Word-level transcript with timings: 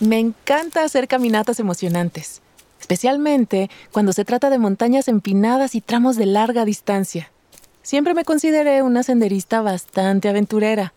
Me 0.00 0.18
encanta 0.18 0.82
hacer 0.82 1.08
caminatas 1.08 1.60
emocionantes, 1.60 2.40
especialmente 2.80 3.68
cuando 3.92 4.14
se 4.14 4.24
trata 4.24 4.48
de 4.48 4.58
montañas 4.58 5.08
empinadas 5.08 5.74
y 5.74 5.82
tramos 5.82 6.16
de 6.16 6.24
larga 6.24 6.64
distancia. 6.64 7.30
Siempre 7.82 8.14
me 8.14 8.24
consideré 8.24 8.80
una 8.80 9.02
senderista 9.02 9.60
bastante 9.60 10.30
aventurera, 10.30 10.94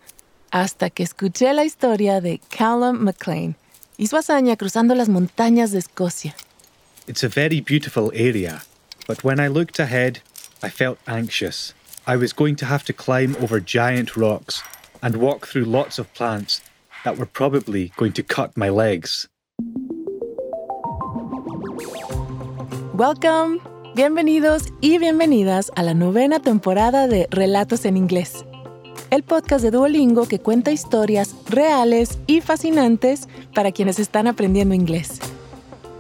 hasta 0.52 0.90
que 0.90 1.04
escuché 1.04 1.52
la 1.54 1.66
historia 1.66 2.22
de 2.22 2.40
Callum 2.50 3.04
McLean 3.04 3.58
y 3.98 4.08
su 4.08 4.16
hazaña 4.16 4.56
cruzando 4.56 4.96
las 4.96 5.10
montañas 5.10 5.72
de 5.72 5.80
Escocia. 5.80 6.34
It's 7.06 7.26
a 7.26 7.28
very 7.28 7.60
beautiful 7.60 8.10
area, 8.14 8.64
but 9.06 9.26
when 9.26 9.42
I 9.42 9.50
looked 9.50 9.82
ahead, 9.82 10.22
I 10.64 10.70
felt 10.70 10.98
anxious. 11.08 11.74
I 12.08 12.16
was 12.16 12.34
going 12.34 12.56
to 12.58 12.68
have 12.68 12.86
to 12.86 12.94
climb 12.94 13.36
over 13.42 13.60
giant 13.60 14.16
rocks 14.16 14.64
and 15.02 15.18
walk 15.18 15.48
through 15.48 15.66
lots 15.66 16.00
of 16.00 16.08
plants 16.14 16.62
that 17.04 17.18
were 17.18 17.30
probably 17.32 17.92
going 17.98 18.14
to 18.14 18.24
cut 18.24 18.56
my 18.56 18.70
legs. 18.70 19.30
Welcome, 22.94 23.60
bienvenidos 23.96 24.72
y 24.82 24.98
bienvenidas 25.00 25.72
a 25.76 25.84
la 25.84 25.94
novena 25.94 26.40
temporada 26.40 27.08
de 27.08 27.28
Relatos 27.32 27.86
en 27.86 27.98
Inglés, 27.98 28.46
el 29.10 29.24
podcast 29.24 29.64
de 29.64 29.72
Duolingo 29.72 30.28
que 30.28 30.40
cuenta 30.40 30.72
historias 30.72 31.36
reales 31.50 32.20
y 32.28 32.42
fascinantes 32.42 33.28
para 33.54 33.72
quienes 33.72 34.00
están 34.00 34.28
aprendiendo 34.28 34.76
inglés. 34.76 35.20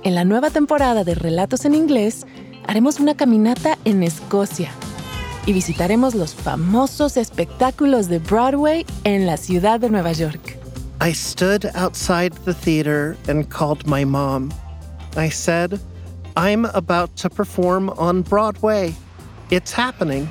En 0.03 0.15
la 0.15 0.23
nueva 0.23 0.49
temporada 0.49 1.03
de 1.03 1.15
Relatos 1.15 1.65
en 1.65 1.75
Inglés, 1.75 2.27
haremos 2.67 2.99
una 2.99 3.15
caminata 3.15 3.77
en 3.85 4.03
Escocia 4.03 4.69
y 5.45 5.53
visitaremos 5.53 6.15
los 6.15 6.35
famosos 6.35 7.17
espectáculos 7.17 8.07
de 8.07 8.19
Broadway 8.19 8.85
en 9.03 9.25
la 9.25 9.37
ciudad 9.37 9.79
de 9.79 9.89
Nueva 9.89 10.11
York. 10.11 10.62
I 11.03 11.11
stood 11.11 11.65
outside 11.75 12.31
the 12.45 12.53
theater 12.53 13.17
and 13.27 13.49
called 13.49 13.85
my 13.85 14.05
mom. 14.05 14.53
I 15.17 15.27
said, 15.27 15.81
I'm 16.37 16.63
about 16.63 17.17
to 17.17 17.29
perform 17.29 17.89
on 17.89 18.21
Broadway. 18.21 18.95
It's 19.49 19.73
happening. 19.73 20.29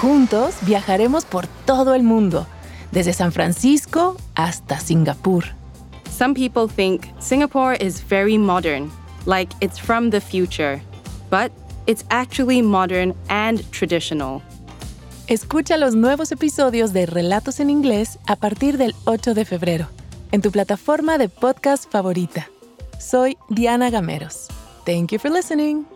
Juntos 0.00 0.58
viajaremos 0.64 1.30
por 1.30 1.42
todo 1.64 1.92
el 1.92 2.02
mundo, 2.02 2.44
desde 2.90 3.14
San 3.14 3.30
Francisco 3.30 4.16
hasta 4.36 4.74
Singapur. 4.80 5.48
Some 6.06 6.34
people 6.34 6.66
think 6.66 7.08
Singapore 7.20 7.74
is 7.74 8.00
very 8.00 8.36
modern, 8.36 8.90
like 9.26 9.52
it's 9.60 9.78
from 9.78 10.10
the 10.10 10.20
future. 10.20 10.82
But 11.30 11.52
it's 11.86 12.02
actually 12.10 12.62
modern 12.62 13.14
and 13.28 13.62
traditional. 13.70 14.42
Escucha 15.28 15.76
los 15.76 15.96
nuevos 15.96 16.30
episodios 16.30 16.92
de 16.92 17.04
Relatos 17.04 17.58
en 17.58 17.68
Inglés 17.68 18.20
a 18.28 18.36
partir 18.36 18.78
del 18.78 18.94
8 19.06 19.34
de 19.34 19.44
febrero, 19.44 19.88
en 20.30 20.40
tu 20.40 20.52
plataforma 20.52 21.18
de 21.18 21.28
podcast 21.28 21.90
favorita. 21.90 22.48
Soy 23.00 23.36
Diana 23.48 23.90
Gameros. 23.90 24.46
Thank 24.84 25.10
you 25.10 25.18
for 25.18 25.32
listening. 25.32 25.95